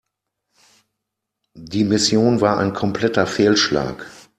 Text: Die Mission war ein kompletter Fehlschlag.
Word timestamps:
Die 1.53 1.83
Mission 1.83 2.41
war 2.41 2.57
ein 2.57 2.73
kompletter 2.73 3.27
Fehlschlag. 3.27 4.07